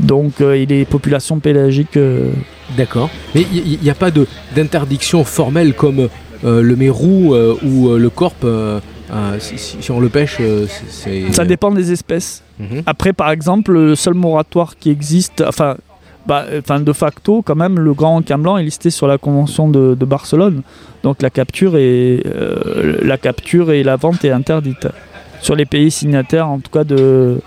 [0.00, 1.96] Donc, euh, et les populations pélagiques.
[1.96, 2.30] euh,
[2.76, 3.10] D'accord.
[3.34, 6.08] Mais il n'y a pas de- d'interdiction formelle comme
[6.44, 7.34] euh, le mérou
[7.64, 8.10] ou le
[8.44, 8.80] euh,
[9.40, 10.38] si, si- si on le pêche,
[10.88, 11.32] c'est.
[11.32, 12.42] ça dépend des espèces.
[12.60, 12.82] Mhm.
[12.86, 15.76] Après, par exemple, le seul moratoire qui existe, enfin,
[16.26, 19.68] bah, enfin, de facto, quand même, le grand requin blanc est listé sur la convention
[19.68, 20.62] de, de Barcelone.
[21.02, 24.86] Donc la capture et euh, la capture et la vente est interdite
[25.40, 27.40] sur les pays signataires, en tout cas de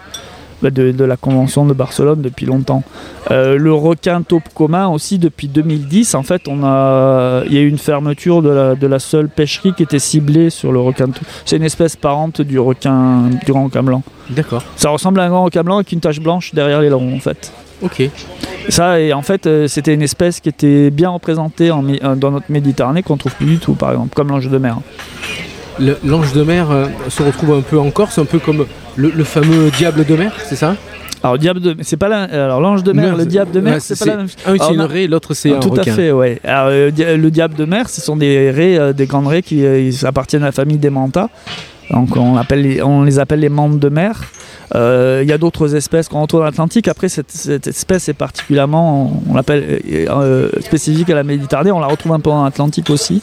[0.72, 2.84] de, de la convention de Barcelone depuis longtemps.
[3.32, 7.62] Euh, le requin taupe commun aussi depuis 2010, en fait, on a, il y a
[7.62, 11.08] eu une fermeture de la, de la seule pêcherie qui était ciblée sur le requin
[11.08, 11.26] taupe.
[11.46, 14.04] C'est une espèce parente du requin, du grand requin blanc.
[14.30, 14.64] D'accord.
[14.76, 17.20] Ça ressemble à un grand requin blanc avec une tache blanche derrière les longs en
[17.20, 17.52] fait.
[17.82, 18.10] Ok.
[18.70, 22.32] Ça, et en fait, euh, c'était une espèce qui était bien représentée en euh, dans
[22.32, 24.78] notre Méditerranée qu'on trouve plus du tout, par exemple, comme l'ange de mer.
[26.04, 29.24] L'ange de mer euh, se retrouve un peu en Corse, un peu comme le, le
[29.24, 30.76] fameux diable de mer, c'est ça?
[31.24, 33.76] Alors, diable de, c'est pas la, alors l'ange de mer, Merde, le diable de mer,
[33.76, 34.38] ouais, c'est pas la même chose.
[34.46, 35.94] Un c'est une raie, l'autre c'est un Tout requin.
[35.94, 36.40] à fait, ouais.
[36.44, 39.66] Alors, euh, le diable de mer, ce sont des raies, euh, des grandes raies qui
[39.66, 41.30] euh, appartiennent à la famille des mantas.
[41.92, 44.22] Donc on, appelle on les appelle les membres de mer.
[44.76, 46.88] Euh, il y a d'autres espèces qu'on retrouve dans l'Atlantique.
[46.88, 51.72] Après, cette, espèce est particulièrement, on l'appelle euh, spécifique à la Méditerranée.
[51.72, 53.22] On la retrouve un peu en Atlantique aussi.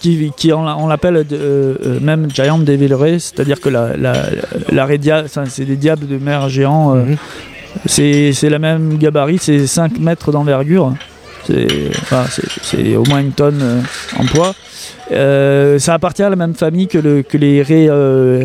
[0.00, 4.86] qui, qui, on, l'appelle euh, même giant devil ray, c'est-à-dire que la, la,
[5.48, 6.94] c'est des diables de mer géants.
[6.94, 7.16] Mhm.
[7.86, 10.92] C'est la même gabarit, c'est 5 mètres d'envergure.
[11.44, 13.82] C'est au moins une tonne
[14.18, 14.54] en poids.
[15.10, 16.98] Euh, ça appartient à la même famille que,
[17.36, 18.44] les ré, euh,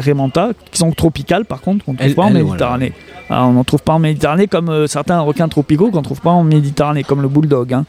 [0.72, 2.94] qui sont tropicales par contre, qu'on ne trouve pas en Méditerranée.
[3.30, 6.22] Ah, on n'en trouve pas en Méditerranée comme euh, certains requins tropicaux qu'on ne trouve
[6.22, 7.74] pas en Méditerranée, comme le bulldog.
[7.74, 7.86] Hein.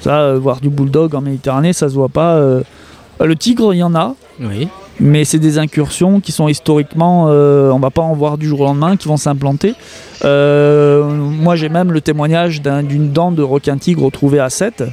[0.00, 2.38] Ça, voir du bulldog en Méditerranée, ça se voit pas.
[2.38, 4.14] le tigre, il y en a.
[4.40, 4.68] Oui.
[4.98, 8.64] Mais c'est des incursions qui sont historiquement, on va pas en voir du jour au
[8.64, 9.74] lendemain, qui vont s'implanter.
[10.22, 14.84] moi, j'ai même le témoignage d'une dent de requin tigre retrouvée à 7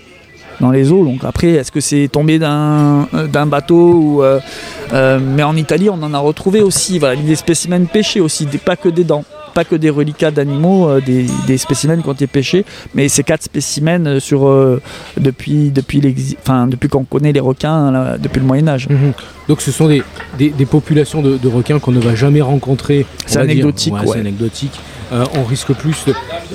[0.59, 1.05] dans les eaux.
[1.05, 3.07] Donc après, est-ce que c'est tombé d'un
[3.45, 4.39] bateau ou, euh,
[4.93, 6.99] euh, Mais en Italie, on en a retrouvé aussi.
[6.99, 11.57] Des spécimens pêchés aussi, pas que des dents pas que des reliquats d'animaux, euh, des,
[11.57, 14.49] spécimens qui ont été pêchés, mais ces quatre spécimens sur,
[15.17, 18.89] depuis, depuis, depuis qu'on connaît les requins, depuis le Moyen Âge.
[18.89, 19.13] Mhm.
[19.47, 20.03] Donc ce sont des,
[20.37, 23.05] des, populations de, requins qu'on ne va jamais rencontrer.
[23.25, 23.93] C'est anecdotique.
[24.05, 24.79] C'est anecdotique.
[25.11, 26.05] on risque plus,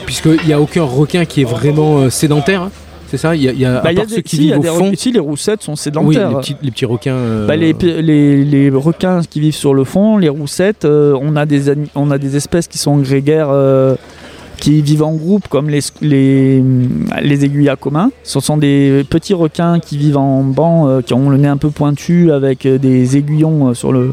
[0.04, 2.70] puisqu'il n'y a aucun requin qui est vraiment sédentaire.
[3.11, 4.92] C'est ça Il y a, bah, ceux qui vivent au fond.
[4.92, 6.31] Ici, les roussettes sont sédentaires.
[6.31, 7.14] Oui, les, petits, requins.
[7.14, 7.73] Euh, bah, les,
[8.44, 12.18] les, requins qui vivent sur le fond, les roussettes, euh, on, a des, on a
[12.18, 13.97] des espèces qui sont grégaires, euh,
[14.59, 16.62] qui vivent en groupe, comme les, les,
[17.23, 18.11] les aiguilles à commun.
[18.25, 21.71] Ce sont des petits requins qui vivent en banc, qui ont le nez un peu
[21.71, 24.12] pointu, avec des aiguillons sur le.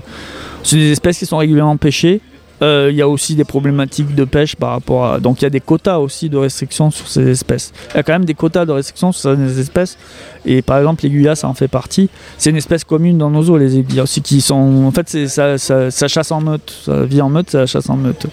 [0.64, 2.22] C'est des espèces qui sont régulièrement pêchées.
[2.62, 5.20] Euh, il y a aussi des problématiques de pêche par rapport à.
[5.20, 7.74] Donc il y a des quotas aussi de restrictions sur ces espèces.
[7.91, 9.98] Il y a quand même des quotas de restrictions sur ces espèces.
[10.46, 12.10] Et par exemple, l'aiguilla, ça en fait partie.
[12.38, 14.86] C'est une espèce commune dans nos eaux, les aiguillas aussi, qui sont.
[14.86, 16.74] En fait, ça, ça, ça, chasse en meute.
[16.86, 18.28] Ça vit en meute, ça chasse en meute.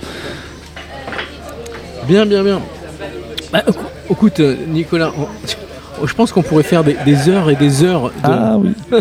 [2.07, 2.61] Bien, bien, bien.
[3.53, 3.65] Bah,
[4.09, 5.13] écoute, Nicolas,
[6.05, 8.73] je pense qu'on pourrait faire des, heures et des heures de, ah, oui.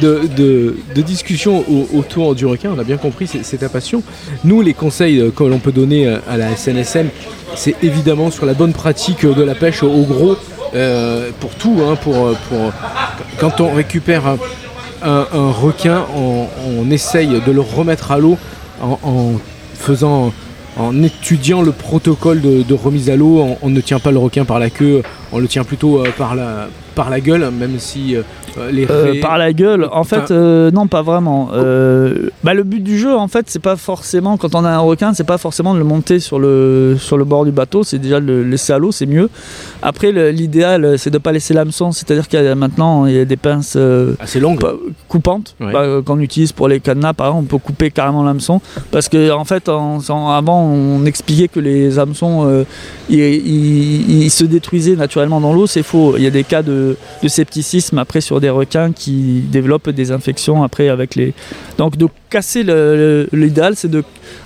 [0.00, 2.70] de, discussion autour du requin.
[2.76, 4.02] On a bien compris, c'est ta passion.
[4.44, 7.08] Nous, les conseils euh, que l'on peut donner euh, à la SNSM,
[7.54, 10.36] c'est évidemment sur la bonne pratique de la pêche au gros,
[10.74, 11.78] euh, pour tout.
[11.86, 12.72] Hein, pour, pour,
[13.38, 14.36] quand on récupère
[15.02, 18.36] un, requin, on, essaye de le remettre à l'eau
[18.82, 19.32] en,
[19.74, 20.32] faisant
[20.76, 24.58] en étudiant le protocole de, remise à l'eau, on, ne tient pas le requin par
[24.58, 28.22] la queue, on le tient plutôt par la, par la gueule, même si euh,
[28.72, 31.48] les euh, Par la gueule, en fait, euh, non, pas vraiment.
[32.42, 35.14] bah, le but du jeu, en fait, c'est pas forcément, quand on a un requin,
[35.14, 38.20] c'est pas forcément de le monter sur le, sur le bord du bateau, c'est déjà
[38.20, 39.30] de le laisser à l'eau, c'est mieux.
[39.80, 43.24] Après, l'idéal, c'est de pas laisser l'hameçon, c'est-à-dire qu'il y a maintenant, il y a
[43.24, 43.78] des pinces
[44.18, 44.58] assez longues,
[45.06, 49.08] coupantes, bah, qu'on utilise pour les cadenas, par exemple, on peut couper carrément l'hameçon, parce
[49.08, 52.64] que en fait, avant, on expliquait que les hameçons,
[53.08, 56.14] ils, se détruisaient naturellement dans l'eau, c'est faux.
[56.16, 56.87] Il y a des cas de
[57.22, 61.34] de, scepticisme après sur des requins qui développent des infections après avec les.
[61.76, 62.64] Donc de casser
[63.32, 64.04] l'idéal, c'est de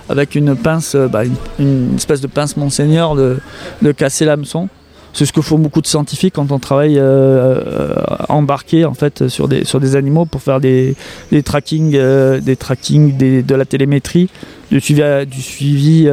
[0.09, 1.23] avec une pince, bah,
[1.59, 4.69] une, espèce de pince Monseigneur, de, casser l'hameçon.
[5.13, 7.95] C'est ce que font beaucoup de scientifiques quand on travaille euh, euh,
[8.29, 10.95] embarqué en fait sur des, sur des animaux pour faire des,
[11.31, 14.29] des tracking, euh, des tracking de la télémétrie,
[14.71, 16.09] du suivi,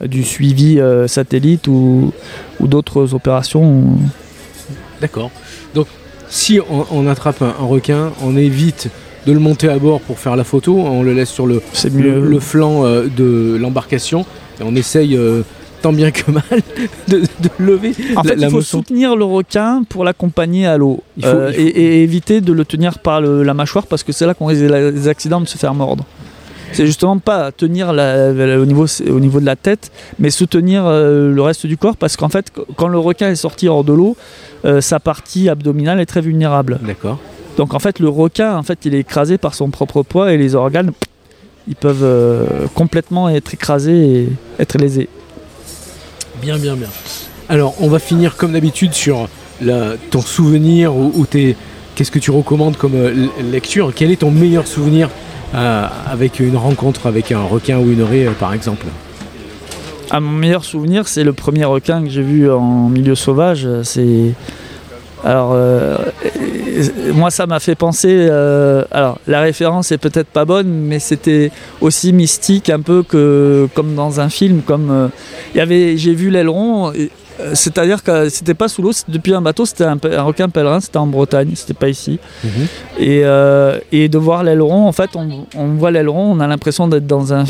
[0.00, 2.12] du suivi, satellite ou
[2.60, 3.98] d'autres opérations.
[5.00, 5.30] D'accord.
[5.74, 5.86] Donc,
[6.28, 8.88] si on, attrape un, requin, on évite
[9.26, 11.60] de le monter à bord pour faire la photo, on le laisse sur le,
[11.94, 14.24] le, flanc euh, de l'embarcation
[14.60, 15.42] et on essaye euh,
[15.82, 16.44] tant bien que mal
[17.08, 17.22] de,
[17.58, 22.40] lever en fait, il faut soutenir le requin pour l'accompagner à l'eau euh, et, éviter
[22.40, 25.48] de le tenir par la mâchoire parce que c'est là qu'on risque les accidents de
[25.48, 26.04] se faire mordre.
[26.72, 31.66] C'est justement pas tenir au, niveau, au niveau de la tête, mais soutenir le reste
[31.66, 34.16] du corps parce qu'en fait, quand le requin est sorti hors de l'eau,
[34.64, 36.78] euh, sa partie abdominale est très vulnérable.
[36.82, 37.18] D'accord.
[37.56, 40.36] Donc en fait, le requin, en fait, il est écrasé par son propre poids et
[40.36, 40.92] les organes,
[41.66, 44.28] ils peuvent euh, complètement être écrasés et
[44.58, 45.08] être lésés.
[46.42, 46.88] Bien, bien, bien.
[47.48, 49.28] Alors, on va finir comme d'habitude sur
[50.10, 51.26] ton souvenir ou,
[51.94, 53.92] qu'est-ce que tu recommandes comme euh, lecture?
[53.94, 55.10] Quel est ton meilleur souvenir
[55.52, 58.86] avec une rencontre avec un requin ou une raie, par exemple
[60.12, 63.68] ah, mon meilleur souvenir, c'est le premier requin que j'ai vu en milieu sauvage.
[63.84, 64.34] C'est
[65.22, 65.98] alors, euh,
[67.14, 68.28] moi, ça m'a fait penser.
[68.90, 73.94] alors, la référence est peut-être pas bonne, mais c'était aussi mystique, un peu que comme
[73.94, 74.62] dans un film.
[74.62, 75.10] Comme
[75.54, 76.92] il y avait, j'ai vu l'aileron.
[77.54, 81.06] C'est-à-dire que c'était pas sous l'eau, depuis un bateau, c'était un, requin pèlerin, c'était en
[81.06, 82.18] Bretagne, c'était pas ici.
[82.44, 82.50] Mhm.
[82.98, 83.22] et,
[83.92, 87.32] et, de voir l'aileron, en fait, on, on voit l'aileron, on a l'impression d'être dans
[87.32, 87.44] un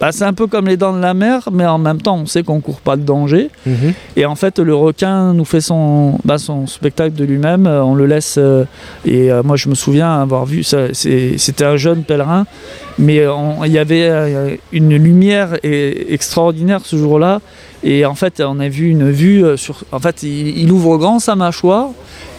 [0.00, 2.26] bah, c'est un peu comme les dents de la mer, mais en même temps, on
[2.26, 3.50] sait qu'on court pas de danger.
[3.64, 3.94] Mhm.
[4.16, 7.66] Et en fait, le requin nous fait son, bah, son spectacle de lui-même.
[7.66, 8.36] Euh, on le laisse.
[8.36, 8.64] Euh,
[9.04, 10.62] et euh, moi, je me souviens avoir vu.
[10.62, 12.46] C'était un jeune pèlerin,
[12.98, 13.24] mais
[13.64, 17.40] il y avait une lumière extraordinaire ce jour-là.
[17.84, 19.84] Et en fait, on a vu une vue sur.
[19.92, 21.90] En fait, il, ouvre grand sa mâchoire.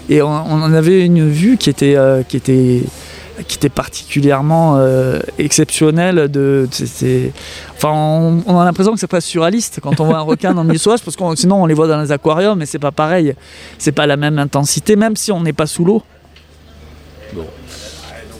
[0.09, 2.83] Et on, avait une vue qui était, qui était
[3.43, 6.29] qui était particulièrement euh, exceptionnel.
[6.29, 6.67] De,
[7.73, 7.91] enfin,
[8.45, 11.01] on, a l'impression que c'est presque surréaliste quand on voit un requin dans le sauvage,
[11.03, 13.35] parce que sinon on les voit dans les aquariums, mais c'est pas pareil.
[13.77, 16.03] C'est pas la même intensité, même si on n'est pas sous l'eau.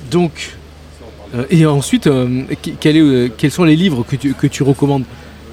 [0.10, 0.56] Donc,
[1.36, 2.44] euh, et ensuite, euh,
[2.80, 5.04] quels sont les livres que tu, que tu recommandes?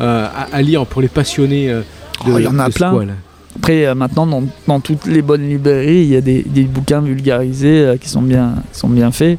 [0.01, 1.83] À, lire pour les passionnés de,
[2.27, 3.07] oh, Il y en a plein.
[3.57, 4.27] Après, euh, maintenant,
[4.67, 8.55] dans, toutes les bonnes librairies, il y a des, bouquins vulgarisés euh, qui, sont bien,
[8.73, 9.39] sont bien faits.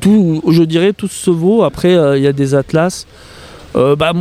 [0.00, 1.64] tout, je dirais tout se vaut.
[1.64, 3.06] Après, euh, il y a des atlas.
[3.98, 4.14] Bah,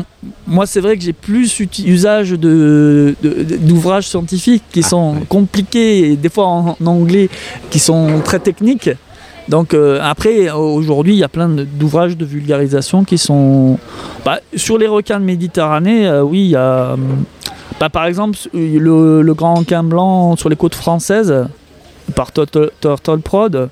[0.45, 6.17] moi, c'est vrai que j'ai plus usage d'ouvrages de, scientifiques qui ah, sont compliqués, et
[6.17, 7.29] des fois en, anglais,
[7.69, 8.89] qui sont très techniques.
[9.47, 13.77] Donc après, aujourd'hui, il y a plein d'ouvrages de vulgarisation qui sont...
[14.25, 16.95] Bah, sur les requins de Méditerranée, oui, il y a...
[17.79, 21.47] Bah, par exemple, le, grand requin blanc sur les côtes françaises,
[22.15, 23.69] par Turtle Prod,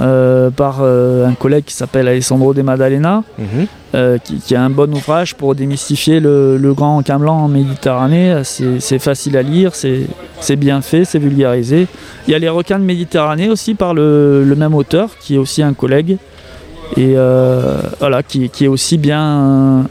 [0.00, 3.66] euh, par euh, un collègue qui s'appelle Alessandro De Maddalena, mhm.
[3.96, 8.42] euh, qui, a un bon ouvrage pour démystifier le, grand requin blanc en Méditerranée.
[8.44, 11.88] C'est facile à lire, c'est bien fait, c'est vulgarisé.
[12.28, 15.64] Il y a les requins de Méditerranée aussi par le, même auteur, qui est aussi
[15.64, 16.18] un collègue,
[16.96, 17.14] et
[17.98, 19.84] voilà, qui, qui, est aussi bien,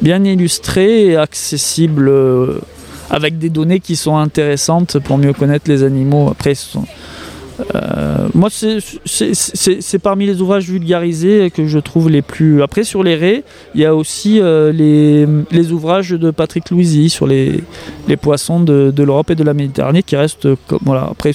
[0.00, 2.10] bien illustré et accessible
[3.10, 6.30] avec des données qui sont intéressantes pour mieux connaître les animaux.
[6.30, 6.54] Après,
[7.74, 12.62] euh, moi, c'est parmi les ouvrages vulgarisés que je trouve les plus.
[12.62, 13.44] Après, sur les raies,
[13.74, 17.62] il y a aussi euh, les, les, ouvrages de Patrick Louisy sur les,
[18.08, 20.80] les poissons de, de l'Europe et de la Méditerranée qui restent comme.
[20.84, 21.08] Voilà.
[21.10, 21.32] Après,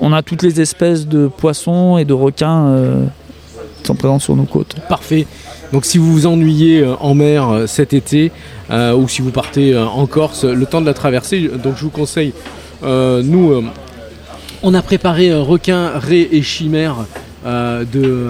[0.00, 3.04] on a toutes les espèces de poissons et de requins euh,
[3.80, 4.76] qui sont présents sur nos côtes.
[4.88, 5.26] Parfait.
[5.72, 8.32] Donc si vous vous ennuyez en mer cet été
[8.70, 12.32] ou si vous partez en Corse, le temps de la traversée, donc je vous conseille,
[12.82, 13.62] nous,
[14.62, 16.96] on a préparé requin, ré et chimère
[17.44, 18.26] de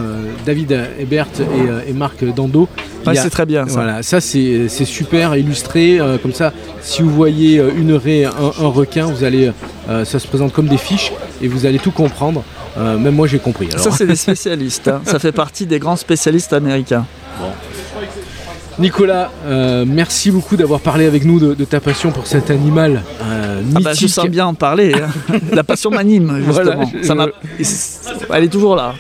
[0.47, 1.27] David Ebert
[1.89, 2.69] et, Marc Dando.
[3.15, 3.67] c'est très bien.
[3.67, 3.73] Ça.
[3.73, 5.99] Voilà, ça c'est super illustré.
[6.23, 9.51] comme ça, si vous voyez une raie, un, un requin, vous allez,
[9.89, 11.13] ça se présente comme des fiches
[11.43, 12.45] et vous allez tout comprendre.
[12.77, 13.69] même moi j'ai compris.
[13.77, 14.89] Ça c'est des spécialistes.
[14.89, 15.01] Hein.
[15.05, 17.07] ça fait partie des grands spécialistes américains.
[18.79, 23.61] Nicolas, euh, merci beaucoup d'avoir parlé avec nous de, ta passion pour cet animal euh,
[23.75, 24.93] ah bah, je sens bien en parler.
[24.95, 25.39] Hein.
[25.53, 27.29] La passion m'anime, justement.
[28.33, 28.95] Elle est toujours là.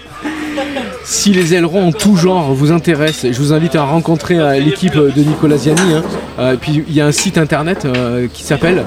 [1.04, 4.96] Si les ailerons en tout genre vous intéressent, je vous invite à rencontrer euh, l'équipe
[4.96, 5.94] de Nicolas Ziani.
[5.94, 6.52] Hein.
[6.52, 7.86] et puis il y a un site internet
[8.32, 8.84] qui s'appelle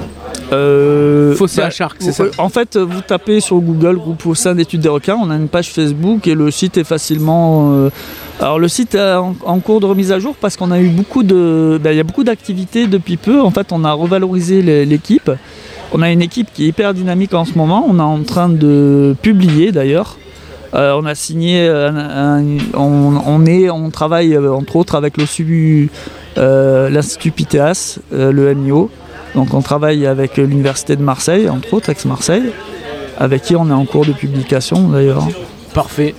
[0.52, 4.80] euh, Fossé à bah, c'est ça En fait, vous tapez sur Google groupe Fossin d'études
[4.80, 7.72] des requins, on a une page Facebook et le site est facilement.
[7.72, 7.90] Euh,
[8.40, 11.22] alors le site est en, cours de remise à jour parce qu'on a eu beaucoup
[11.22, 11.80] de.
[11.82, 13.40] Ben, il y a beaucoup d'activités depuis peu.
[13.40, 15.30] En fait, on a revalorisé l'équipe.
[15.94, 17.84] On a une équipe qui est hyper dynamique en ce moment.
[17.88, 20.18] On est en train de publier d'ailleurs.
[20.74, 21.70] Euh, on a signé,
[22.74, 25.26] on, est, on travaille euh, entre autres avec le
[26.88, 28.90] l'Institut Pitéas, le MIO,
[29.34, 32.52] donc on travaille avec l'Université de Marseille, entre autres, ex-Marseille,
[33.18, 35.26] avec qui on est en cours de publication d'ailleurs.
[35.74, 36.14] Parfait.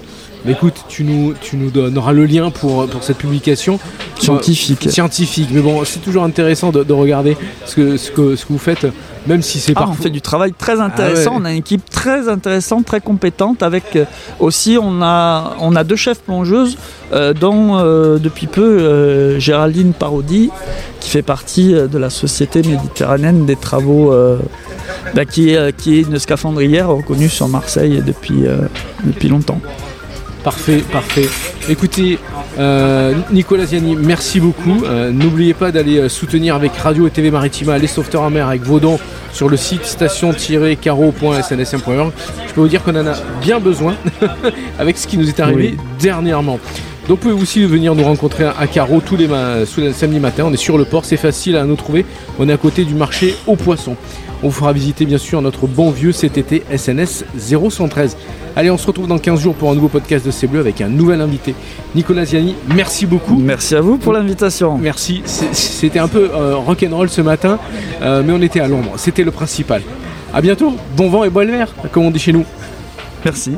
[0.52, 3.80] Écoute, tu nous, tu nous donneras le lien pour, pour cette publication.
[4.20, 4.90] Scientifique.
[4.90, 5.50] scientifique.
[5.52, 8.86] Mais bon, c'est toujours intéressant de, regarder ce que, ce, que, ce que vous faites,
[9.28, 11.32] même si c'est ah, On fait du travail très intéressant.
[11.36, 13.64] Ah on a une équipe très intéressante, très compétente.
[13.64, 14.06] Avec euh,
[14.40, 16.78] aussi, on a, on a deux chefs plongeuses,
[17.14, 20.50] euh, dont euh, depuis peu Géraldine Parodi,
[21.00, 24.14] qui fait partie de la Société méditerranéenne des travaux,
[25.16, 28.44] bah, qui, est, qui est une scaphandrière reconnue sur Marseille depuis,
[29.04, 29.60] depuis longtemps.
[30.44, 31.30] Parfait, parfait.
[31.70, 32.20] Écoutez,
[32.60, 34.84] euh, Nicolas Ziani, merci beaucoup.
[34.84, 38.50] Euh, n'oubliez pas d'aller euh, soutenir avec Radio et TV Maritima les sauveteurs en mer
[38.50, 39.00] avec vos dons
[39.32, 42.12] sur le site station-caro.snsm.org.
[42.48, 43.96] Je peux vous dire qu'on en a bien besoin
[44.80, 46.60] avec ce qui nous est arrivé dernièrement.
[47.08, 50.20] Donc vous pouvez aussi venir nous rencontrer à Carreau tous les, ma- tous les samedis
[50.20, 50.44] matins.
[50.48, 52.06] On est sur le port, c'est facile à nous trouver.
[52.40, 53.96] On est à côté du marché aux poissons.
[54.42, 58.18] On vous fera visiter bien sûr notre bon vieux CTT SNS 0113.
[58.56, 60.80] Allez, on se retrouve dans 15 jours pour un nouveau podcast de C'est Bleu avec
[60.82, 61.56] un nouvel invité.
[61.96, 63.36] Nicolas Ziani, merci beaucoup.
[63.36, 64.78] Merci à vous pour l'invitation.
[64.78, 65.24] Merci.
[65.26, 67.58] C'était un peu euh, rock'n'roll ce matin,
[68.04, 68.94] euh, mais on était à l'ombre.
[68.98, 69.82] C'était le principal.
[70.32, 70.76] À bientôt.
[70.96, 72.46] Bon vent et bonne mer, comme on dit chez nous.
[73.26, 73.54] Merci.